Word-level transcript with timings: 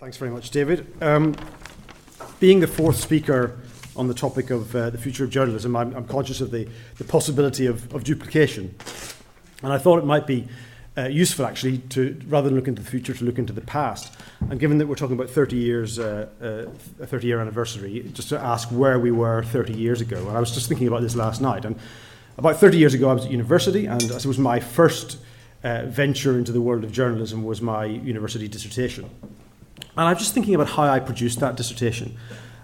Thanks 0.00 0.16
very 0.16 0.30
much, 0.30 0.50
David. 0.50 0.90
Um, 1.02 1.36
being 2.38 2.60
the 2.60 2.66
fourth 2.66 2.96
speaker 2.96 3.58
on 3.94 4.08
the 4.08 4.14
topic 4.14 4.48
of 4.48 4.74
uh, 4.74 4.88
the 4.88 4.96
future 4.96 5.24
of 5.24 5.30
journalism, 5.30 5.76
I'm, 5.76 5.94
I'm 5.94 6.06
conscious 6.06 6.40
of 6.40 6.50
the, 6.50 6.66
the 6.96 7.04
possibility 7.04 7.66
of, 7.66 7.94
of, 7.94 8.02
duplication. 8.02 8.74
And 9.62 9.70
I 9.70 9.76
thought 9.76 9.98
it 9.98 10.06
might 10.06 10.26
be 10.26 10.48
uh, 10.96 11.02
useful, 11.02 11.44
actually, 11.44 11.78
to 11.90 12.18
rather 12.28 12.48
than 12.48 12.56
look 12.56 12.66
into 12.66 12.80
the 12.80 12.88
future, 12.88 13.12
to 13.12 13.24
look 13.26 13.38
into 13.38 13.52
the 13.52 13.60
past. 13.60 14.14
And 14.48 14.58
given 14.58 14.78
that 14.78 14.86
we're 14.86 14.94
talking 14.94 15.16
about 15.16 15.28
30 15.28 15.56
years, 15.56 15.98
uh, 15.98 16.28
uh 16.40 17.02
a 17.02 17.06
30 17.06 17.26
year 17.26 17.38
anniversary, 17.38 18.10
just 18.14 18.30
to 18.30 18.38
ask 18.38 18.70
where 18.70 18.98
we 18.98 19.10
were 19.10 19.42
30 19.42 19.74
years 19.74 20.00
ago. 20.00 20.26
And 20.28 20.34
I 20.34 20.40
was 20.40 20.54
just 20.54 20.66
thinking 20.66 20.88
about 20.88 21.02
this 21.02 21.14
last 21.14 21.42
night. 21.42 21.66
And 21.66 21.78
about 22.38 22.56
30 22.56 22.78
years 22.78 22.94
ago, 22.94 23.10
I 23.10 23.12
was 23.12 23.26
at 23.26 23.30
university, 23.30 23.84
and 23.84 24.02
it 24.02 24.24
was 24.24 24.38
my 24.38 24.60
first 24.60 25.18
uh, 25.62 25.84
venture 25.84 26.38
into 26.38 26.52
the 26.52 26.60
world 26.62 26.84
of 26.84 26.90
journalism 26.90 27.44
was 27.44 27.60
my 27.60 27.84
university 27.84 28.48
dissertation. 28.48 29.10
And 29.96 30.08
I'm 30.08 30.16
just 30.16 30.34
thinking 30.34 30.54
about 30.54 30.68
how 30.68 30.84
I 30.84 31.00
produced 31.00 31.40
that 31.40 31.56
dissertation. 31.56 32.16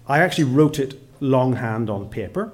I 0.07 0.21
actually 0.21 0.45
wrote 0.45 0.79
it 0.79 1.01
longhand 1.21 1.91
on 1.91 2.09
paper. 2.09 2.53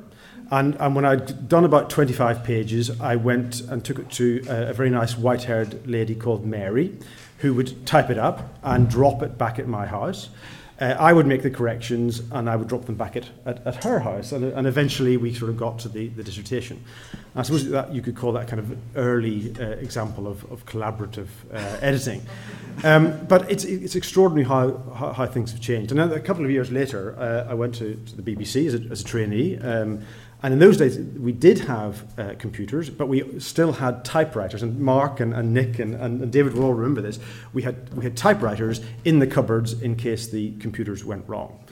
And, 0.51 0.75
and 0.81 0.95
when 0.95 1.05
I'd 1.05 1.49
done 1.49 1.65
about 1.65 1.89
25 1.89 2.45
pages, 2.45 3.01
I 3.01 3.17
went 3.17 3.63
and 3.63 3.85
took 3.85 3.99
it 3.99 4.11
to 4.13 4.45
a, 4.49 4.71
a 4.71 4.73
very 4.73 4.91
nice 4.91 5.17
white 5.17 5.45
haired 5.45 5.87
lady 5.87 6.15
called 6.15 6.45
Mary, 6.45 6.97
who 7.39 7.55
would 7.55 7.87
type 7.87 8.11
it 8.11 8.19
up 8.19 8.59
and 8.63 8.89
drop 8.89 9.23
it 9.23 9.39
back 9.39 9.59
at 9.59 9.67
my 9.67 9.87
house. 9.87 10.29
Uh, 10.83 10.97
I 10.99 11.13
would 11.13 11.29
make 11.29 11.43
the 11.43 11.51
corrections 11.51 12.23
and 12.33 12.51
I 12.51 12.57
would 12.57 12.67
drop 12.67 12.87
them 12.87 12.97
back 12.97 13.15
at, 13.15 13.29
at, 13.47 13.65
at 13.65 13.85
her 13.85 14.01
house. 14.01 14.33
And, 14.33 14.47
and, 14.53 14.67
eventually 14.67 15.17
we 15.17 15.33
sort 15.33 15.49
of 15.49 15.57
got 15.57 15.79
to 15.81 15.89
the, 15.89 16.09
the 16.09 16.25
dissertation. 16.25 16.83
I 17.37 17.43
suppose 17.43 17.71
that 17.71 17.93
you 17.93 18.03
could 18.03 18.17
call 18.17 18.33
that 18.33 18.49
kind 18.49 18.59
of 18.59 18.77
early 18.97 19.55
uh, 19.61 19.63
example 19.63 20.27
of, 20.27 20.51
of 20.51 20.67
collaborative 20.67 21.29
uh, 21.53 21.79
editing. 21.81 22.23
Um, 22.83 23.25
but 23.27 23.49
it's, 23.49 23.63
it's 23.63 23.95
extraordinary 23.95 24.45
how, 24.45 24.77
how, 24.97 25.13
how, 25.13 25.27
things 25.27 25.53
have 25.53 25.61
changed. 25.61 25.93
And 25.93 26.01
a 26.01 26.19
couple 26.19 26.45
of 26.45 26.51
years 26.51 26.73
later, 26.73 27.15
uh, 27.17 27.49
I 27.49 27.55
went 27.55 27.77
to, 27.77 27.95
to, 27.95 28.21
the 28.21 28.23
BBC 28.23 28.67
as 28.67 28.75
a, 28.75 28.81
as 28.91 29.03
a 29.03 29.05
trainee. 29.05 29.59
Um, 29.59 30.05
and 30.43 30.53
in 30.53 30.59
those 30.59 30.77
days, 30.77 30.99
we 30.99 31.31
did 31.31 31.61
have 31.61 32.05
uh, 32.19 32.35
computers, 32.37 32.91
but 32.91 33.07
we 33.07 33.39
still 33.39 33.73
had 33.73 34.05
typewriters. 34.05 34.63
And 34.63 34.81
Mark 34.81 35.21
and, 35.21 35.33
and 35.33 35.55
Nick 35.55 35.79
and, 35.79 35.95
and, 35.95 36.21
and, 36.21 36.33
David 36.33 36.55
will 36.55 36.65
all 36.65 36.75
remember 36.75 37.01
this. 37.01 37.21
We 37.53 37.63
had, 37.63 37.95
we 37.95 38.03
had 38.03 38.17
typewriters 38.17 38.81
in 39.05 39.21
the 39.21 39.27
cupboards 39.27 39.81
in 39.81 39.95
case 39.95 40.29
the 40.29 40.53
computers 40.59 41.05
went 41.05 41.29
wrong. 41.29 41.63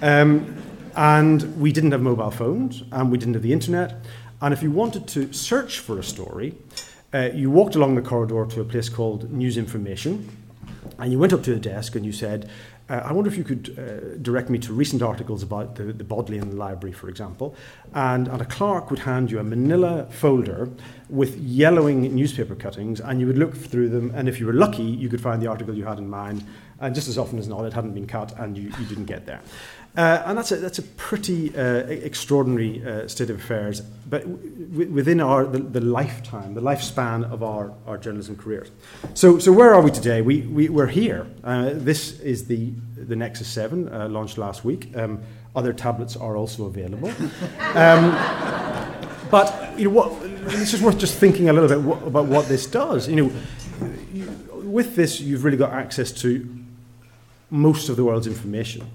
Um, 0.00 0.56
and 0.96 1.60
we 1.60 1.70
didn't 1.70 1.92
have 1.92 2.00
mobile 2.00 2.30
phones, 2.30 2.82
and 2.92 3.10
we 3.10 3.18
didn't 3.18 3.34
have 3.34 3.42
the 3.42 3.52
internet. 3.52 4.04
And 4.40 4.54
if 4.54 4.62
you 4.62 4.70
wanted 4.70 5.06
to 5.08 5.32
search 5.34 5.78
for 5.80 5.98
a 5.98 6.02
story, 6.02 6.54
uh, 7.12 7.30
you 7.34 7.50
walked 7.50 7.74
along 7.74 7.94
the 7.94 8.02
corridor 8.02 8.46
to 8.46 8.60
a 8.60 8.64
place 8.64 8.88
called 8.88 9.30
News 9.30 9.58
Information, 9.58 10.28
and 10.98 11.12
you 11.12 11.18
went 11.18 11.32
up 11.34 11.42
to 11.44 11.54
a 11.54 11.58
desk 11.58 11.94
and 11.94 12.06
you 12.06 12.12
said, 12.12 12.48
uh, 12.88 13.02
I 13.04 13.12
wonder 13.12 13.30
if 13.30 13.36
you 13.36 13.44
could 13.44 13.78
uh, 13.78 14.16
direct 14.22 14.48
me 14.48 14.58
to 14.60 14.72
recent 14.72 15.02
articles 15.02 15.42
about 15.42 15.74
the, 15.74 15.84
the 15.84 16.04
Bodleian 16.04 16.56
Library, 16.56 16.92
for 16.92 17.08
example. 17.08 17.54
And, 17.94 18.28
and 18.28 18.40
a 18.40 18.44
clerk 18.44 18.90
would 18.90 19.00
hand 19.00 19.30
you 19.30 19.38
a 19.38 19.44
manila 19.44 20.06
folder 20.10 20.70
with 21.08 21.36
yellowing 21.36 22.14
newspaper 22.14 22.54
cuttings, 22.54 23.00
and 23.00 23.20
you 23.20 23.26
would 23.26 23.38
look 23.38 23.54
through 23.54 23.90
them. 23.90 24.12
And 24.14 24.28
if 24.28 24.40
you 24.40 24.46
were 24.46 24.52
lucky, 24.52 24.82
you 24.82 25.08
could 25.08 25.20
find 25.20 25.42
the 25.42 25.46
article 25.46 25.74
you 25.74 25.84
had 25.84 25.98
in 25.98 26.08
mind. 26.08 26.44
And 26.80 26.94
just 26.94 27.08
as 27.08 27.18
often 27.18 27.38
as 27.38 27.48
not, 27.48 27.64
it 27.64 27.72
hadn't 27.72 27.92
been 27.92 28.06
cut, 28.06 28.38
and 28.38 28.56
you, 28.56 28.64
you 28.78 28.86
didn't 28.86 29.06
get 29.06 29.26
there. 29.26 29.40
Uh, 29.96 30.22
and 30.26 30.38
that's 30.38 30.52
a, 30.52 30.56
that's 30.56 30.78
a 30.78 30.82
pretty 30.82 31.56
uh, 31.56 31.78
extraordinary 31.86 32.84
uh, 32.86 33.08
state 33.08 33.30
of 33.30 33.36
affairs, 33.36 33.80
but 33.80 34.20
w- 34.70 34.90
within 34.90 35.20
our, 35.20 35.44
the, 35.44 35.58
the, 35.58 35.80
lifetime, 35.80 36.54
the 36.54 36.60
lifespan 36.60 37.28
of 37.32 37.42
our, 37.42 37.72
our 37.86 37.98
journalism 37.98 38.36
careers. 38.36 38.70
So, 39.14 39.38
so 39.38 39.50
where 39.50 39.74
are 39.74 39.82
we 39.82 39.90
today? 39.90 40.22
We, 40.22 40.42
we, 40.42 40.68
we're 40.68 40.86
here. 40.86 41.26
Uh, 41.42 41.70
this 41.72 42.20
is 42.20 42.46
the, 42.46 42.70
the 42.96 43.16
Nexus 43.16 43.48
7, 43.48 43.88
uh, 43.88 44.08
launched 44.08 44.38
last 44.38 44.64
week. 44.64 44.96
Um, 44.96 45.20
other 45.56 45.72
tablets 45.72 46.16
are 46.16 46.36
also 46.36 46.66
available. 46.66 47.12
Um, 47.74 48.16
but 49.30 49.78
you 49.78 49.84
know, 49.84 49.90
what, 49.90 50.22
it's 50.54 50.70
just 50.70 50.82
worth 50.82 50.98
just 50.98 51.18
thinking 51.18 51.48
a 51.48 51.52
little 51.52 51.68
bit 51.68 52.06
about 52.06 52.26
what 52.26 52.48
this 52.48 52.66
does. 52.66 53.08
You 53.08 53.16
know, 53.16 53.32
you, 54.12 54.24
with 54.64 54.96
this, 54.96 55.20
you've 55.20 55.44
really 55.44 55.58
got 55.58 55.72
access 55.72 56.12
to 56.22 56.48
most 57.50 57.88
of 57.88 57.96
the 57.96 58.04
world's 58.04 58.26
information 58.26 58.86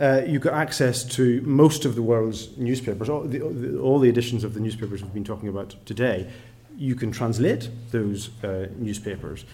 uh, 0.00 0.22
you 0.26 0.38
got 0.38 0.54
access 0.54 1.04
to 1.04 1.40
most 1.42 1.84
of 1.84 1.94
the 1.94 2.02
world's 2.02 2.56
newspapers, 2.56 3.08
all 3.08 3.22
the, 3.22 3.40
all 3.78 3.98
the, 3.98 4.08
editions 4.08 4.42
of 4.42 4.54
the 4.54 4.60
newspapers 4.60 5.02
we've 5.02 5.14
been 5.14 5.24
talking 5.24 5.48
about 5.48 5.76
today. 5.86 6.28
You 6.76 6.96
can 6.96 7.12
translate 7.12 7.70
those 7.92 8.30
uh, 8.42 8.66
newspapers. 8.76 9.44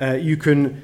Uh, 0.00 0.12
you 0.12 0.36
can 0.36 0.82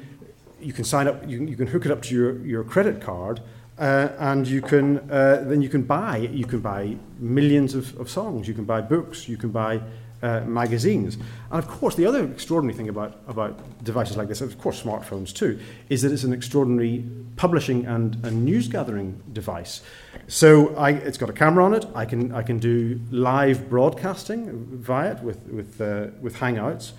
you 0.59 0.73
can 0.73 0.83
sign 0.83 1.07
up. 1.07 1.27
You 1.27 1.37
can, 1.37 1.47
you 1.47 1.55
can 1.55 1.67
hook 1.67 1.85
it 1.85 1.91
up 1.91 2.01
to 2.03 2.15
your, 2.15 2.43
your 2.43 2.63
credit 2.63 3.01
card, 3.01 3.41
uh, 3.77 4.09
and 4.17 4.47
you 4.47 4.61
can 4.61 4.97
uh, 5.11 5.43
then 5.45 5.61
you 5.61 5.69
can 5.69 5.83
buy 5.83 6.17
you 6.17 6.45
can 6.45 6.61
buy 6.61 6.97
millions 7.19 7.75
of, 7.75 7.95
of 7.99 8.09
songs. 8.09 8.47
You 8.47 8.55
can 8.55 8.65
buy 8.65 8.81
books. 8.81 9.29
You 9.29 9.37
can 9.37 9.51
buy 9.51 9.81
uh, 10.23 10.39
magazines. 10.45 11.17
And 11.51 11.63
of 11.63 11.67
course, 11.67 11.95
the 11.95 12.05
other 12.05 12.23
extraordinary 12.23 12.75
thing 12.75 12.89
about, 12.89 13.19
about 13.27 13.83
devices 13.83 14.17
like 14.17 14.29
this, 14.29 14.41
and 14.41 14.49
of 14.49 14.57
course 14.57 14.81
smartphones 14.81 15.33
too, 15.33 15.59
is 15.89 16.01
that 16.01 16.11
it's 16.11 16.23
an 16.23 16.33
extraordinary 16.33 17.05
publishing 17.35 17.85
and, 17.85 18.15
and 18.25 18.45
news 18.45 18.67
gathering 18.67 19.21
device. 19.33 19.81
So 20.27 20.73
I, 20.75 20.91
it's 20.91 21.17
got 21.17 21.29
a 21.29 21.33
camera 21.33 21.65
on 21.65 21.73
it. 21.73 21.85
I 21.93 22.05
can, 22.05 22.33
I 22.33 22.41
can 22.41 22.57
do 22.57 22.99
live 23.11 23.69
broadcasting 23.69 24.49
via 24.77 25.11
it 25.11 25.19
with, 25.19 25.45
with, 25.47 25.81
uh, 25.81 26.07
with 26.21 26.37
Hangouts. 26.37 26.93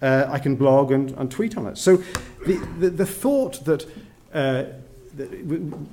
Uh, 0.00 0.26
I 0.28 0.38
can 0.38 0.54
blog 0.54 0.92
and, 0.92 1.10
and 1.12 1.30
tweet 1.30 1.56
on 1.56 1.66
it. 1.66 1.76
So 1.76 1.96
the, 2.46 2.64
the, 2.78 2.90
the 2.90 3.06
thought 3.06 3.64
that 3.64 3.84
uh, 5.20 5.24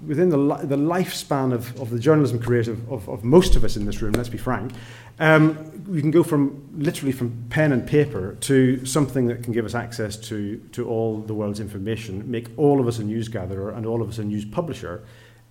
within 0.06 0.30
the, 0.30 0.38
the 0.38 0.78
lifespan 0.78 1.54
of, 1.54 1.80
of 1.80 1.90
the 1.90 2.00
journalism 2.00 2.40
careers 2.40 2.68
of, 2.68 2.92
of, 2.92 3.08
of 3.10 3.24
most 3.24 3.56
of 3.56 3.64
us 3.64 3.76
in 3.76 3.86
this 3.86 4.02
room, 4.02 4.14
let's 4.14 4.30
be 4.30 4.38
frank, 4.38 4.72
um, 5.20 5.72
we 5.88 6.02
can 6.02 6.12
go 6.12 6.24
from 6.24 6.68
literally 6.78 7.12
from 7.12 7.46
pen 7.50 7.72
and 7.72 7.88
paper 7.88 8.36
to 8.42 8.86
something 8.86 9.28
that 9.28 9.44
can 9.44 9.54
give 9.54 9.66
us 9.66 9.76
access 9.76 10.18
to, 10.18 10.58
to 10.72 10.88
all 10.88 11.20
the 11.20 11.34
world's 11.34 11.60
information, 11.60 12.30
make 12.30 12.50
all 12.58 12.80
of 12.80 12.88
us 12.88 13.00
a 13.00 13.04
news 13.04 13.28
gatherer 13.28 13.72
and 13.72 13.86
all 13.86 14.02
of 14.02 14.10
us 14.10 14.18
a 14.18 14.24
news 14.24 14.46
publisher, 14.46 15.04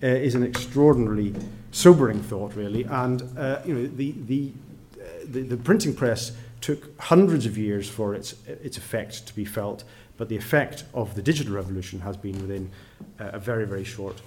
uh, 0.03 0.07
is 0.07 0.35
an 0.35 0.43
extraordinarily 0.43 1.35
sobering 1.71 2.23
thought, 2.23 2.55
really. 2.55 2.85
And 2.85 3.23
uh, 3.39 3.61
you 3.65 3.75
know, 3.75 3.87
the, 3.87 4.15
the, 4.27 4.53
uh, 5.01 5.05
the, 5.25 5.43
the 5.43 5.57
printing 5.57 5.95
press 5.95 6.33
took 6.61 6.99
hundreds 7.01 7.47
of 7.47 7.57
years 7.57 7.89
for 7.89 8.15
its, 8.15 8.35
its 8.47 8.77
effect 8.77 9.27
to 9.27 9.35
be 9.35 9.45
felt, 9.45 9.85
but 10.17 10.29
the 10.29 10.37
effect 10.37 10.85
of 10.95 11.15
the 11.15 11.23
digital 11.23 11.55
revolution 11.55 12.01
has 12.01 12.17
been 12.17 12.41
within 12.41 12.71
uh, 13.19 13.31
a 13.33 13.39
very, 13.39 13.67
very 13.67 13.85
short 13.85 14.21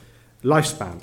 lifespan. 0.43 1.01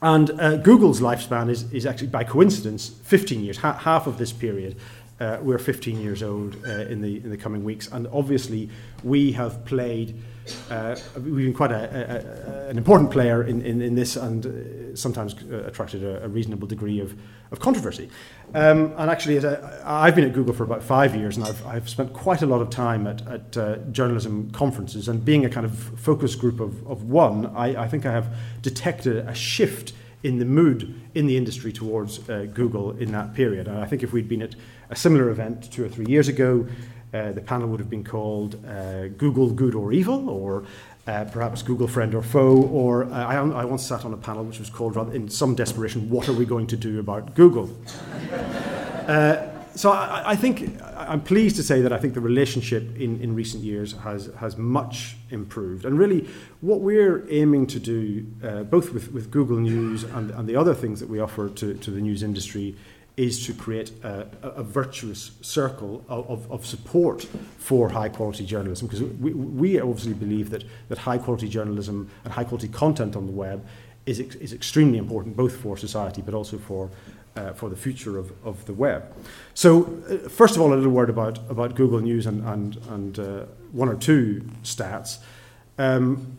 And 0.00 0.30
uh, 0.40 0.56
Google's 0.56 1.00
lifespan 1.00 1.50
is, 1.50 1.70
is 1.72 1.84
actually, 1.84 2.08
by 2.08 2.24
coincidence, 2.24 2.88
15 3.04 3.42
years, 3.42 3.58
ha- 3.58 3.78
half 3.78 4.06
of 4.06 4.18
this 4.18 4.32
period. 4.32 4.76
Uh, 5.20 5.38
we're 5.42 5.58
15 5.58 6.00
years 6.00 6.22
old 6.22 6.56
uh, 6.64 6.70
in, 6.70 7.00
the, 7.00 7.16
in 7.16 7.30
the 7.30 7.36
coming 7.36 7.64
weeks. 7.64 7.88
And 7.90 8.06
obviously, 8.12 8.70
we 9.02 9.32
have 9.32 9.64
played, 9.64 10.22
uh, 10.70 10.94
we've 11.16 11.46
been 11.46 11.52
quite 11.52 11.72
a, 11.72 11.74
a, 11.76 12.66
a, 12.66 12.68
an 12.68 12.78
important 12.78 13.10
player 13.10 13.42
in, 13.42 13.60
in, 13.62 13.82
in 13.82 13.96
this 13.96 14.14
and 14.14 14.46
uh, 14.46 14.96
sometimes 14.96 15.34
uh, 15.50 15.64
attracted 15.66 16.04
a, 16.04 16.28
reasonable 16.28 16.68
degree 16.68 17.00
of, 17.00 17.18
of 17.50 17.58
controversy. 17.58 18.08
Um, 18.54 18.92
and 18.96 19.10
actually, 19.10 19.44
i 19.44 20.04
have 20.04 20.14
been 20.14 20.24
at 20.24 20.34
Google 20.34 20.54
for 20.54 20.62
about 20.62 20.84
five 20.84 21.16
years, 21.16 21.36
and 21.36 21.46
I've, 21.46 21.66
I've 21.66 21.88
spent 21.88 22.12
quite 22.12 22.42
a 22.42 22.46
lot 22.46 22.60
of 22.60 22.70
time 22.70 23.08
at, 23.08 23.26
at 23.26 23.56
uh, 23.56 23.76
journalism 23.90 24.52
conferences. 24.52 25.08
And 25.08 25.24
being 25.24 25.44
a 25.44 25.50
kind 25.50 25.66
of 25.66 25.76
focus 25.76 26.36
group 26.36 26.60
of, 26.60 26.86
of 26.86 27.04
one, 27.04 27.46
I, 27.56 27.82
I 27.82 27.88
think 27.88 28.06
I 28.06 28.12
have 28.12 28.36
detected 28.62 29.16
a 29.16 29.34
shift 29.34 29.94
in 30.22 30.38
the 30.38 30.44
mood 30.44 31.00
in 31.14 31.26
the 31.26 31.36
industry 31.36 31.72
towards 31.72 32.28
uh, 32.28 32.46
Google 32.52 32.92
in 32.92 33.12
that 33.12 33.34
period. 33.34 33.68
And 33.68 33.78
I 33.78 33.86
think 33.86 34.02
if 34.02 34.12
we'd 34.12 34.28
been 34.28 34.42
at 34.42 34.54
a 34.90 34.96
similar 34.96 35.30
event 35.30 35.70
two 35.72 35.84
or 35.84 35.88
three 35.88 36.06
years 36.06 36.28
ago, 36.28 36.66
uh, 37.14 37.32
the 37.32 37.40
panel 37.40 37.68
would 37.68 37.80
have 37.80 37.90
been 37.90 38.04
called 38.04 38.62
uh, 38.66 39.08
Google 39.08 39.50
Good 39.50 39.74
or 39.74 39.92
Evil, 39.92 40.28
or 40.28 40.64
uh, 41.06 41.24
perhaps 41.24 41.62
Google 41.62 41.88
Friend 41.88 42.14
or 42.14 42.22
Foe, 42.22 42.62
or 42.64 43.04
uh, 43.04 43.10
I, 43.10 43.36
I, 43.36 43.64
once 43.64 43.86
sat 43.86 44.04
on 44.04 44.12
a 44.12 44.16
panel 44.16 44.44
which 44.44 44.58
was 44.58 44.68
called, 44.68 44.94
rather, 44.94 45.12
in 45.14 45.28
some 45.30 45.54
desperation, 45.54 46.10
What 46.10 46.28
Are 46.28 46.34
We 46.34 46.44
Going 46.44 46.66
to 46.66 46.76
Do 46.76 47.00
About 47.00 47.34
Google? 47.34 47.70
So 49.78 49.92
I, 49.92 50.32
I, 50.32 50.34
think 50.34 50.72
I'm 50.96 51.20
pleased 51.20 51.54
to 51.54 51.62
say 51.62 51.80
that 51.82 51.92
I 51.92 51.98
think 51.98 52.14
the 52.14 52.20
relationship 52.20 52.96
in, 52.96 53.20
in 53.20 53.36
recent 53.36 53.62
years 53.62 53.92
has, 53.98 54.28
has 54.40 54.58
much 54.58 55.16
improved. 55.30 55.84
And 55.84 55.96
really, 55.96 56.28
what 56.62 56.80
we're 56.80 57.24
aiming 57.30 57.68
to 57.68 57.78
do, 57.78 58.26
uh, 58.42 58.64
both 58.64 58.92
with, 58.92 59.12
with 59.12 59.30
Google 59.30 59.58
News 59.58 60.02
and, 60.02 60.32
and 60.32 60.48
the 60.48 60.56
other 60.56 60.74
things 60.74 60.98
that 60.98 61.08
we 61.08 61.20
offer 61.20 61.48
to, 61.48 61.74
to 61.74 61.90
the 61.92 62.00
news 62.00 62.24
industry, 62.24 62.74
is 63.16 63.46
to 63.46 63.54
create 63.54 63.92
a, 64.02 64.26
a 64.42 64.64
virtuous 64.64 65.30
circle 65.42 66.04
of, 66.08 66.50
of, 66.50 66.66
support 66.66 67.28
for 67.58 67.88
high 67.88 68.08
quality 68.08 68.44
journalism 68.44 68.88
because 68.88 69.02
we, 69.02 69.32
we 69.32 69.80
obviously 69.80 70.14
believe 70.14 70.50
that, 70.50 70.64
that 70.88 70.98
high 70.98 71.18
quality 71.18 71.48
journalism 71.48 72.08
and 72.24 72.32
high 72.32 72.44
quality 72.44 72.68
content 72.68 73.16
on 73.16 73.26
the 73.26 73.32
web 73.32 73.66
is, 74.06 74.20
is 74.20 74.52
extremely 74.52 74.98
important 74.98 75.36
both 75.36 75.56
for 75.56 75.76
society 75.76 76.22
but 76.22 76.32
also 76.32 76.58
for, 76.58 76.88
uh, 77.38 77.52
for 77.52 77.68
the 77.68 77.76
future 77.76 78.18
of, 78.18 78.32
of 78.44 78.64
the 78.66 78.72
web. 78.72 79.14
So, 79.54 79.84
uh, 80.10 80.28
first 80.28 80.56
of 80.56 80.62
all, 80.62 80.72
a 80.72 80.74
little 80.74 80.90
word 80.90 81.10
about, 81.10 81.38
about 81.48 81.74
Google 81.74 82.00
News 82.00 82.26
and, 82.26 82.44
and, 82.44 82.76
and 82.88 83.18
uh, 83.18 83.44
one 83.72 83.88
or 83.88 83.94
two 83.94 84.42
stats. 84.62 85.18
Um, 85.78 86.36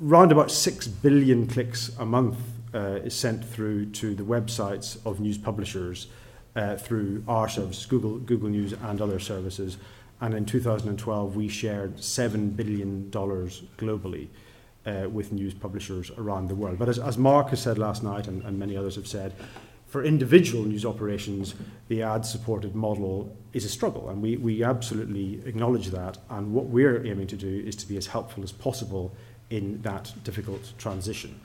round 0.00 0.30
about 0.30 0.50
6 0.50 0.86
billion 0.86 1.46
clicks 1.46 1.90
a 1.98 2.06
month 2.06 2.38
uh, 2.74 3.00
is 3.04 3.14
sent 3.14 3.44
through 3.44 3.86
to 3.86 4.14
the 4.14 4.22
websites 4.22 4.98
of 5.04 5.18
news 5.18 5.38
publishers 5.38 6.06
uh, 6.54 6.76
through 6.76 7.24
our 7.26 7.48
services, 7.48 7.84
Google, 7.86 8.18
Google 8.18 8.48
News 8.48 8.72
and 8.72 9.00
other 9.00 9.18
services. 9.18 9.78
And 10.20 10.32
in 10.32 10.46
2012, 10.46 11.36
we 11.36 11.48
shared 11.48 11.96
$7 11.96 12.56
billion 12.56 13.10
globally 13.10 14.28
uh, 14.86 15.08
with 15.10 15.32
news 15.32 15.52
publishers 15.52 16.10
around 16.16 16.48
the 16.48 16.54
world. 16.54 16.78
But 16.78 16.88
as, 16.88 16.98
as 16.98 17.18
Mark 17.18 17.50
has 17.50 17.60
said 17.60 17.76
last 17.78 18.02
night, 18.02 18.28
and, 18.28 18.42
and 18.44 18.58
many 18.58 18.76
others 18.76 18.94
have 18.96 19.06
said, 19.06 19.34
for 19.86 20.04
individual 20.04 20.64
news 20.64 20.84
operations, 20.84 21.54
the 21.88 22.02
ad-supported 22.02 22.74
model 22.74 23.34
is 23.52 23.64
a 23.64 23.68
struggle, 23.68 24.08
and 24.08 24.20
we, 24.20 24.36
we 24.36 24.64
absolutely 24.64 25.40
acknowledge 25.46 25.88
that. 25.88 26.18
And 26.28 26.52
what 26.52 26.66
we're 26.66 27.06
aiming 27.06 27.28
to 27.28 27.36
do 27.36 27.62
is 27.64 27.76
to 27.76 27.86
be 27.86 27.96
as 27.96 28.06
helpful 28.06 28.42
as 28.42 28.52
possible 28.52 29.14
in 29.48 29.80
that 29.82 30.12
difficult 30.24 30.72
transition. 30.76 31.40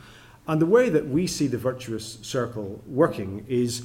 And 0.47 0.59
the 0.59 0.65
way 0.65 0.89
that 0.89 1.07
we 1.07 1.27
see 1.27 1.47
the 1.47 1.59
virtuous 1.59 2.17
circle 2.23 2.81
working 2.87 3.45
is 3.47 3.83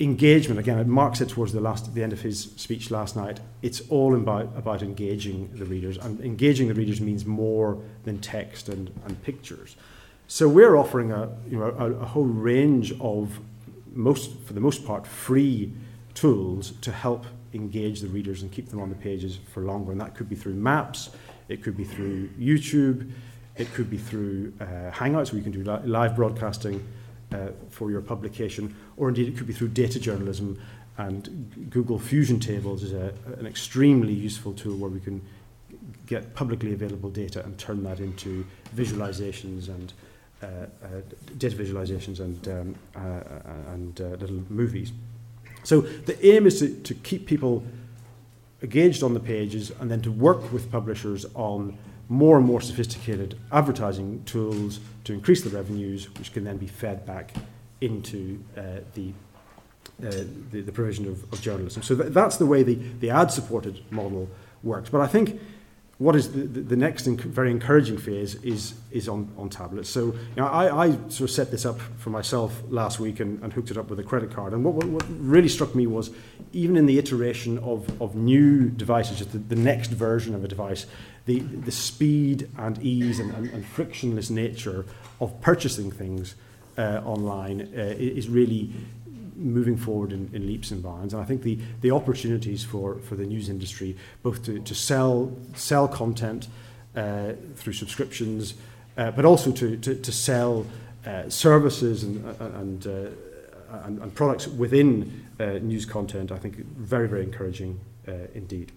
engagement. 0.00 0.58
Again, 0.58 0.88
Mark 0.88 1.14
said 1.14 1.28
towards 1.28 1.52
the 1.52 1.60
last, 1.60 1.94
the 1.94 2.02
end 2.02 2.14
of 2.14 2.22
his 2.22 2.52
speech 2.56 2.90
last 2.90 3.16
night, 3.16 3.38
it's 3.60 3.82
all 3.90 4.14
about, 4.14 4.50
about 4.56 4.82
engaging 4.82 5.50
the 5.54 5.66
readers. 5.66 5.98
And 5.98 6.20
engaging 6.20 6.68
the 6.68 6.74
readers 6.74 7.02
means 7.02 7.26
more 7.26 7.78
than 8.04 8.18
text 8.18 8.70
and, 8.70 8.90
and 9.04 9.22
pictures. 9.22 9.76
So 10.26 10.48
we're 10.48 10.76
offering 10.76 11.12
a, 11.12 11.28
you 11.48 11.58
know, 11.58 11.74
a, 11.78 11.92
a 11.92 12.06
whole 12.06 12.24
range 12.24 12.94
of 13.00 13.38
most, 13.92 14.38
for 14.40 14.52
the 14.52 14.60
most 14.60 14.86
part, 14.86 15.06
free 15.06 15.72
tools 16.14 16.72
to 16.82 16.92
help 16.92 17.26
engage 17.52 18.00
the 18.00 18.08
readers 18.08 18.42
and 18.42 18.52
keep 18.52 18.68
them 18.68 18.80
on 18.80 18.88
the 18.88 18.94
pages 18.94 19.38
for 19.52 19.62
longer. 19.62 19.92
And 19.92 20.00
that 20.00 20.14
could 20.14 20.28
be 20.28 20.36
through 20.36 20.54
maps, 20.54 21.10
it 21.48 21.62
could 21.62 21.76
be 21.76 21.84
through 21.84 22.28
YouTube, 22.38 23.10
it 23.56 23.72
could 23.74 23.90
be 23.90 23.98
through 23.98 24.52
uh, 24.60 24.90
Hangouts, 24.92 25.32
where 25.32 25.38
you 25.38 25.42
can 25.42 25.52
do 25.52 25.64
li- 25.64 25.86
live 25.86 26.16
broadcasting 26.16 26.86
uh, 27.32 27.48
for 27.70 27.90
your 27.90 28.00
publication, 28.00 28.74
or 28.96 29.08
indeed 29.08 29.28
it 29.28 29.36
could 29.36 29.46
be 29.46 29.52
through 29.52 29.68
data 29.68 29.98
journalism. 29.98 30.60
And 30.98 31.68
Google 31.70 31.98
Fusion 31.98 32.40
Tables 32.40 32.82
is 32.82 32.92
a, 32.92 33.12
an 33.38 33.46
extremely 33.46 34.12
useful 34.12 34.52
tool 34.52 34.76
where 34.76 34.90
we 34.90 35.00
can 35.00 35.20
get 36.06 36.34
publicly 36.34 36.72
available 36.72 37.10
data 37.10 37.42
and 37.44 37.56
turn 37.58 37.82
that 37.84 38.00
into 38.00 38.44
visualizations 38.74 39.68
and 39.68 39.92
data 41.38 41.56
visualizations 41.56 42.20
and, 42.20 42.48
um, 42.48 42.74
uh, 42.96 42.98
uh, 42.98 43.72
and 43.72 44.00
uh, 44.00 44.04
little 44.16 44.42
movies. 44.48 44.92
So 45.64 45.80
the 45.80 46.26
aim 46.26 46.46
is 46.46 46.58
to, 46.60 46.74
to 46.74 46.94
keep 46.94 47.26
people 47.26 47.62
engaged 48.62 49.02
on 49.02 49.14
the 49.14 49.20
pages 49.20 49.72
and 49.80 49.90
then 49.90 50.02
to 50.02 50.10
work 50.10 50.52
with 50.52 50.70
publishers 50.70 51.26
on 51.34 51.76
more 52.08 52.36
and 52.38 52.46
more 52.46 52.60
sophisticated 52.60 53.38
advertising 53.52 54.22
tools 54.24 54.80
to 55.04 55.12
increase 55.12 55.42
the 55.42 55.50
revenues, 55.50 56.12
which 56.18 56.32
can 56.32 56.44
then 56.44 56.56
be 56.56 56.66
fed 56.66 57.06
back 57.06 57.32
into 57.80 58.42
uh, 58.56 58.80
the, 58.94 59.12
uh, 60.02 60.10
the, 60.50 60.60
the 60.60 60.72
provision 60.72 61.06
of, 61.06 61.32
of 61.32 61.40
journalism. 61.40 61.82
So 61.82 61.94
th- 61.96 62.12
that's 62.12 62.36
the 62.36 62.46
way 62.46 62.62
the, 62.62 62.74
the 62.74 63.10
ad-supported 63.10 63.80
model 63.90 64.28
works. 64.62 64.90
But 64.90 65.00
I 65.00 65.06
think 65.06 65.40
what 66.00 66.16
is 66.16 66.32
the, 66.32 66.40
the, 66.40 66.76
next 66.76 67.04
enc- 67.04 67.20
very 67.20 67.50
encouraging 67.50 67.98
phase 67.98 68.34
is, 68.36 68.72
is 68.90 69.06
on, 69.06 69.30
on 69.36 69.50
tablets. 69.50 69.90
So 69.90 70.06
you 70.06 70.16
know, 70.38 70.46
I, 70.46 70.86
I 70.86 70.90
sort 71.08 71.20
of 71.20 71.30
set 71.30 71.50
this 71.50 71.66
up 71.66 71.78
for 71.78 72.08
myself 72.08 72.62
last 72.70 72.98
week 72.98 73.20
and, 73.20 73.38
and 73.42 73.52
hooked 73.52 73.70
it 73.70 73.76
up 73.76 73.90
with 73.90 74.00
a 74.00 74.02
credit 74.02 74.30
card. 74.30 74.54
And 74.54 74.64
what, 74.64 74.76
what, 74.76 74.86
what 74.86 75.04
really 75.10 75.50
struck 75.50 75.74
me 75.74 75.86
was 75.86 76.10
even 76.54 76.78
in 76.78 76.86
the 76.86 76.98
iteration 76.98 77.58
of, 77.58 78.00
of 78.00 78.14
new 78.14 78.70
devices, 78.70 79.18
just 79.18 79.32
the, 79.32 79.38
the 79.38 79.56
next 79.56 79.88
version 79.88 80.34
of 80.34 80.42
a 80.42 80.48
device, 80.48 80.86
the, 81.26 81.40
the 81.40 81.70
speed 81.70 82.48
and 82.56 82.82
ease 82.82 83.20
and, 83.20 83.34
and, 83.34 83.50
and 83.50 83.66
frictionless 83.66 84.30
nature 84.30 84.86
of 85.20 85.38
purchasing 85.42 85.90
things 85.90 86.34
uh, 86.80 87.02
online 87.04 87.60
uh, 87.60 87.94
is 87.98 88.28
really 88.28 88.70
moving 89.36 89.76
forward 89.76 90.12
in, 90.12 90.30
in 90.32 90.46
leaps 90.46 90.70
and 90.70 90.82
bounds. 90.82 91.12
And 91.12 91.22
I 91.22 91.26
think 91.26 91.42
the, 91.42 91.58
the 91.82 91.90
opportunities 91.90 92.64
for, 92.64 92.98
for 93.00 93.16
the 93.16 93.26
news 93.26 93.48
industry, 93.48 93.96
both 94.22 94.42
to, 94.44 94.58
to 94.60 94.74
sell, 94.74 95.30
sell 95.54 95.86
content 95.88 96.48
uh, 96.96 97.32
through 97.56 97.74
subscriptions, 97.74 98.54
uh, 98.96 99.10
but 99.10 99.24
also 99.24 99.52
to, 99.52 99.76
to, 99.76 99.94
to 99.94 100.12
sell 100.12 100.66
uh, 101.06 101.28
services 101.28 102.02
and, 102.02 102.24
uh, 102.26 102.44
and, 102.60 102.86
and, 102.86 104.02
and 104.02 104.14
products 104.14 104.48
within 104.48 105.26
news 105.38 105.86
content, 105.86 106.32
I 106.32 106.38
think 106.38 106.56
very, 106.56 107.08
very 107.08 107.22
encouraging 107.22 107.78
indeed. 108.34 108.72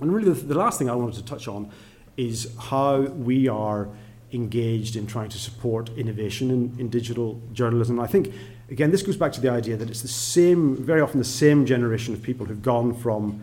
And 0.00 0.12
really, 0.12 0.32
the, 0.32 0.46
the 0.46 0.58
last 0.58 0.78
thing 0.78 0.90
I 0.90 0.94
wanted 0.94 1.14
to 1.16 1.24
touch 1.24 1.48
on 1.48 1.70
is 2.16 2.54
how 2.58 3.00
we 3.00 3.48
are 3.48 3.88
engaged 4.32 4.96
in 4.96 5.06
trying 5.06 5.28
to 5.30 5.38
support 5.38 5.90
innovation 5.96 6.50
in, 6.50 6.74
in 6.78 6.88
digital 6.88 7.40
journalism. 7.52 7.98
I 7.98 8.06
think 8.06 8.32
again, 8.70 8.90
this 8.90 9.02
goes 9.02 9.16
back 9.16 9.32
to 9.32 9.40
the 9.40 9.50
idea 9.50 9.76
that 9.76 9.88
it's 9.88 10.02
the 10.02 10.08
same, 10.08 10.76
very 10.76 11.00
often 11.00 11.18
the 11.18 11.24
same 11.24 11.66
generation 11.66 12.14
of 12.14 12.22
people 12.22 12.46
who've 12.46 12.62
gone 12.62 12.94
from 12.94 13.40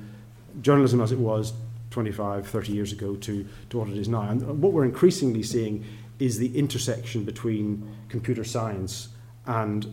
journalism 0.62 1.02
as 1.02 1.12
it 1.12 1.20
was 1.20 1.54
25, 1.92 2.48
30 2.48 2.72
years 2.72 2.92
ago 2.92 3.16
to, 3.16 3.48
to 3.70 3.78
what 3.78 3.88
it 3.88 3.98
is 3.98 4.08
now. 4.08 4.22
And 4.22 4.62
what 4.62 4.74
we're 4.74 4.86
increasingly 4.86 5.44
seeing 5.44 5.86
is 6.20 6.38
the 6.38 6.58
intersection 6.58 7.24
between 7.24 7.90
computer 8.10 8.44
science 8.44 9.10
and, 9.46 9.86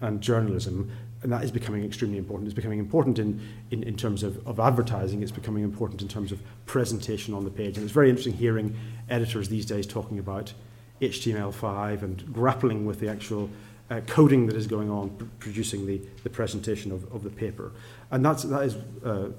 and 0.00 0.20
journalism. 0.20 0.90
And 1.22 1.32
that 1.32 1.42
is 1.42 1.50
becoming 1.50 1.84
extremely 1.84 2.18
important. 2.18 2.46
It's 2.46 2.54
becoming 2.54 2.78
important 2.78 3.18
in, 3.18 3.40
in, 3.70 3.82
in 3.82 3.96
terms 3.96 4.22
of, 4.22 4.46
of 4.46 4.60
advertising. 4.60 5.22
It's 5.22 5.32
becoming 5.32 5.64
important 5.64 6.00
in 6.00 6.08
terms 6.08 6.30
of 6.30 6.40
presentation 6.66 7.34
on 7.34 7.44
the 7.44 7.50
page. 7.50 7.76
And 7.76 7.84
it's 7.84 7.92
very 7.92 8.08
interesting 8.08 8.34
hearing 8.34 8.76
editors 9.10 9.48
these 9.48 9.66
days 9.66 9.86
talking 9.86 10.18
about 10.18 10.52
HTML5 11.00 12.02
and 12.02 12.32
grappling 12.32 12.86
with 12.86 13.00
the 13.00 13.08
actual 13.08 13.50
uh, 13.90 14.00
coding 14.06 14.46
that 14.46 14.56
is 14.56 14.66
going 14.66 14.90
on, 14.90 15.10
pr- 15.10 15.24
producing 15.38 15.86
the, 15.86 16.00
the 16.22 16.30
presentation 16.30 16.92
of, 16.92 17.10
of 17.12 17.24
the 17.24 17.30
paper. 17.30 17.72
And 18.10 18.24
that's, 18.24 18.44
that 18.44 18.62
is 18.62 18.76
uh, 19.04 19.30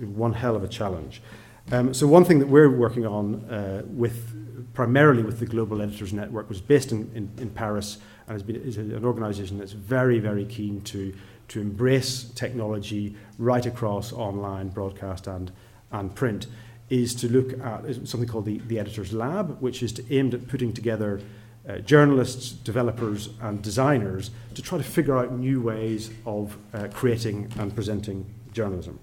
one 0.00 0.32
hell 0.32 0.54
of 0.54 0.62
a 0.62 0.68
challenge. 0.68 1.22
Um, 1.70 1.92
so 1.92 2.06
one 2.06 2.24
thing 2.24 2.38
that 2.38 2.48
we're 2.48 2.70
working 2.70 3.06
on 3.06 3.44
uh, 3.50 3.82
with 3.86 4.72
primarily 4.72 5.22
with 5.22 5.38
the 5.38 5.44
Global 5.44 5.82
Editors 5.82 6.12
Network 6.12 6.48
was 6.48 6.60
based 6.60 6.92
in, 6.92 7.10
in, 7.14 7.30
in 7.36 7.50
Paris 7.50 7.98
and 8.26 8.32
has 8.32 8.42
been, 8.42 8.56
is 8.56 8.78
an 8.78 9.04
organization 9.04 9.58
that's 9.58 9.72
very, 9.72 10.18
very 10.18 10.46
keen 10.46 10.80
to, 10.82 11.12
to 11.48 11.60
embrace 11.60 12.30
technology 12.34 13.16
right 13.38 13.66
across 13.66 14.12
online, 14.12 14.68
broadcast 14.68 15.26
and, 15.26 15.50
and 15.92 16.14
print, 16.14 16.46
is 16.88 17.14
to 17.16 17.28
look 17.28 17.52
at 17.60 18.08
something 18.08 18.28
called 18.28 18.46
the, 18.46 18.58
the 18.68 18.78
Editors 18.78 19.12
Lab, 19.12 19.60
which 19.60 19.82
is 19.82 19.92
to, 19.92 20.14
aimed 20.14 20.32
at 20.32 20.48
putting 20.48 20.72
together 20.72 21.20
uh, 21.68 21.78
journalists, 21.78 22.52
developers, 22.52 23.30
and 23.42 23.60
designers 23.60 24.30
to 24.54 24.62
try 24.62 24.78
to 24.78 24.84
figure 24.84 25.18
out 25.18 25.32
new 25.32 25.60
ways 25.60 26.10
of 26.24 26.56
uh, 26.72 26.88
creating 26.94 27.52
and 27.58 27.74
presenting 27.74 28.24
journalism. 28.52 28.98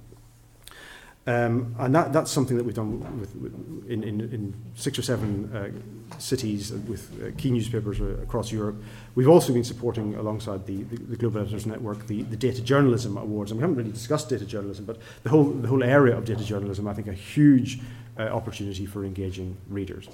Um, 1.28 1.76
and 1.80 1.96
that, 1.96 2.14
that's 2.14 2.30
something 2.30 2.56
that 2.56 2.64
we've 2.64 2.76
done 2.76 3.00
with, 3.20 3.36
with, 3.36 3.90
in, 3.90 4.04
in, 4.04 4.22
in 4.22 4.54
six 4.76 5.00
or 5.00 5.02
seven 5.02 5.52
uh, 5.56 6.20
cities 6.20 6.72
with 6.72 7.12
uh, 7.20 7.32
key 7.36 7.50
newspapers 7.50 8.00
uh, 8.00 8.22
across 8.22 8.52
Europe. 8.52 8.76
We've 9.16 9.28
also 9.28 9.52
been 9.52 9.64
supporting, 9.64 10.14
alongside 10.16 10.68
the, 10.68 10.84
the, 10.84 10.98
the 10.98 11.16
Global 11.16 11.42
Editors 11.42 11.66
Network, 11.66 12.06
the, 12.06 12.22
the 12.24 12.38
Data 12.38 12.62
Journalism 12.62 13.18
Awards. 13.18 13.50
And 13.50 13.60
we 13.60 13.62
haven't 13.62 13.76
really 13.76 13.92
discussed 13.92 14.30
data 14.30 14.46
journalism, 14.46 14.86
but 14.86 15.00
the 15.24 15.30
whole, 15.30 15.46
the 15.46 15.68
whole 15.68 15.84
area 15.84 16.16
of 16.16 16.26
data 16.26 16.44
journalism, 16.44 16.88
I 16.88 16.94
think, 16.94 17.08
a 17.08 17.14
huge 17.14 17.80
uh, 18.20 18.24
opportunity 18.24 18.86
for 18.86 19.04
engaging 19.04 19.58
readers. 19.68 20.08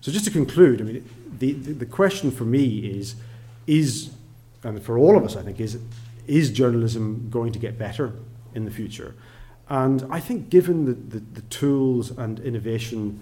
So 0.00 0.12
just 0.12 0.24
to 0.24 0.30
conclude, 0.30 0.80
I 0.80 0.84
mean, 0.84 1.08
the, 1.38 1.52
the, 1.52 1.72
the 1.72 1.86
question 1.86 2.30
for 2.30 2.44
me 2.44 2.78
is, 2.78 3.16
is, 3.66 4.12
and 4.62 4.82
for 4.82 4.98
all 4.98 5.16
of 5.16 5.24
us, 5.24 5.36
I 5.36 5.42
think, 5.42 5.60
is, 5.60 5.78
is 6.26 6.50
journalism 6.50 7.28
going 7.30 7.52
to 7.52 7.58
get 7.58 7.78
better 7.78 8.14
in 8.54 8.64
the 8.64 8.70
future? 8.70 9.14
And 9.68 10.06
I 10.10 10.20
think 10.20 10.50
given 10.50 10.84
the, 10.84 10.92
the, 10.92 11.18
the 11.18 11.42
tools 11.42 12.10
and 12.10 12.38
innovation 12.40 13.18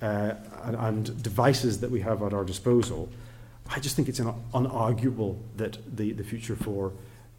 uh, 0.00 0.34
and, 0.62 0.76
and 0.76 1.22
devices 1.22 1.80
that 1.80 1.90
we 1.90 2.00
have 2.00 2.22
at 2.22 2.32
our 2.32 2.44
disposal, 2.44 3.08
I 3.68 3.80
just 3.80 3.96
think 3.96 4.08
it's 4.08 4.18
an 4.18 4.32
unarguable 4.54 5.38
that 5.56 5.78
the, 5.96 6.12
the 6.12 6.24
future 6.24 6.56
for 6.56 6.92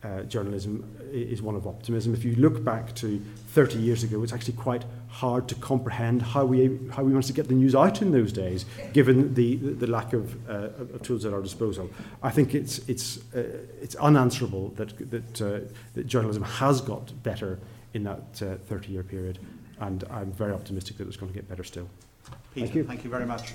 uh, 0.03 0.23
journalism 0.23 0.97
is 1.11 1.41
one 1.41 1.55
of 1.55 1.67
optimism. 1.67 2.13
If 2.13 2.23
you 2.23 2.35
look 2.35 2.63
back 2.63 2.95
to 2.95 3.21
30 3.49 3.77
years 3.77 4.03
ago, 4.03 4.23
it's 4.23 4.33
actually 4.33 4.55
quite 4.55 4.83
hard 5.09 5.47
to 5.49 5.55
comprehend 5.55 6.21
how 6.21 6.45
we, 6.45 6.79
how 6.91 7.03
we 7.03 7.11
managed 7.11 7.27
to 7.27 7.33
get 7.33 7.47
the 7.47 7.53
news 7.53 7.75
out 7.75 8.01
in 8.01 8.11
those 8.11 8.31
days, 8.31 8.65
given 8.93 9.33
the, 9.35 9.57
the 9.57 9.87
lack 9.87 10.13
of, 10.13 10.35
uh, 10.49 10.69
of 10.93 11.03
tools 11.03 11.25
at 11.25 11.33
our 11.33 11.41
disposal. 11.41 11.89
I 12.23 12.31
think 12.31 12.55
it's, 12.55 12.79
it's, 12.89 13.17
uh, 13.35 13.43
it's 13.81 13.95
unanswerable 13.95 14.69
that, 14.69 15.11
that, 15.11 15.41
uh, 15.41 15.71
that 15.93 16.07
journalism 16.07 16.43
has 16.43 16.81
got 16.81 17.11
better 17.21 17.59
in 17.93 18.03
that 18.03 18.33
30-year 18.33 19.01
uh, 19.01 19.03
period, 19.03 19.39
and 19.79 20.03
I'm 20.09 20.31
very 20.31 20.53
optimistic 20.53 20.97
that 20.97 21.07
it's 21.07 21.17
going 21.17 21.31
to 21.31 21.37
get 21.37 21.47
better 21.47 21.63
still. 21.63 21.89
Peter, 22.53 22.65
thank 22.65 22.75
you, 22.75 22.83
thank 22.83 23.03
you 23.03 23.09
very 23.09 23.25
much. 23.25 23.53